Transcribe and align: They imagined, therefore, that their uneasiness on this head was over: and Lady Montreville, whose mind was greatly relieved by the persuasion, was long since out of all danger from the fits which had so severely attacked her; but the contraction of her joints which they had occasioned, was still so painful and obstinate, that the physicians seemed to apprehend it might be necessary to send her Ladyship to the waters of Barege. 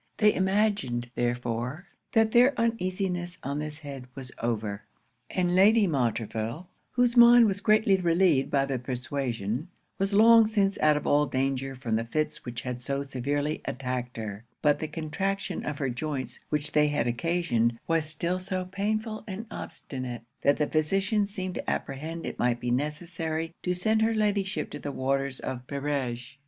They 0.17 0.33
imagined, 0.33 1.11
therefore, 1.13 1.85
that 2.13 2.31
their 2.31 2.55
uneasiness 2.59 3.37
on 3.43 3.59
this 3.59 3.77
head 3.81 4.07
was 4.15 4.31
over: 4.41 4.81
and 5.29 5.53
Lady 5.53 5.85
Montreville, 5.85 6.67
whose 6.93 7.15
mind 7.15 7.45
was 7.45 7.61
greatly 7.61 7.97
relieved 7.97 8.49
by 8.49 8.65
the 8.65 8.79
persuasion, 8.79 9.67
was 9.99 10.11
long 10.11 10.47
since 10.47 10.79
out 10.79 10.97
of 10.97 11.05
all 11.05 11.27
danger 11.27 11.75
from 11.75 11.97
the 11.97 12.03
fits 12.03 12.43
which 12.45 12.61
had 12.61 12.81
so 12.81 13.03
severely 13.03 13.61
attacked 13.65 14.17
her; 14.17 14.43
but 14.63 14.79
the 14.79 14.87
contraction 14.87 15.63
of 15.63 15.77
her 15.77 15.89
joints 15.91 16.39
which 16.49 16.71
they 16.71 16.87
had 16.87 17.05
occasioned, 17.05 17.77
was 17.85 18.03
still 18.05 18.39
so 18.39 18.65
painful 18.65 19.23
and 19.27 19.45
obstinate, 19.51 20.23
that 20.41 20.57
the 20.57 20.65
physicians 20.65 21.29
seemed 21.29 21.53
to 21.53 21.69
apprehend 21.69 22.25
it 22.25 22.39
might 22.39 22.59
be 22.59 22.71
necessary 22.71 23.53
to 23.61 23.75
send 23.75 24.01
her 24.01 24.15
Ladyship 24.15 24.71
to 24.71 24.79
the 24.79 24.91
waters 24.91 25.39
of 25.39 25.67
Barege. 25.67 26.39